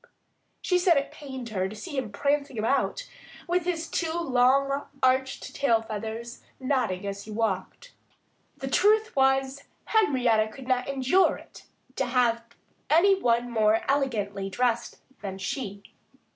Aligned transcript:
She 0.63 0.79
said 0.79 0.97
it 0.97 1.11
pained 1.11 1.49
her 1.49 1.69
to 1.69 1.75
see 1.75 1.95
him 1.95 2.11
prancing 2.11 2.57
about, 2.57 3.07
with 3.47 3.65
his 3.65 3.87
two 3.87 4.17
long, 4.17 4.87
arched 5.03 5.53
tail 5.55 5.83
feathers 5.83 6.41
nodding 6.59 7.05
as 7.05 7.25
he 7.25 7.29
walked. 7.29 7.93
The 8.57 8.67
truth 8.67 9.15
was, 9.15 9.65
Henrietta 9.85 10.47
could 10.51 10.67
not 10.67 10.89
endure 10.89 11.37
it 11.37 11.65
to 11.97 12.07
have 12.07 12.43
any 12.89 13.13
one 13.21 13.51
more 13.51 13.81
elegantly 13.87 14.49
dressed 14.49 14.97
than 15.21 15.37
she. 15.37 15.83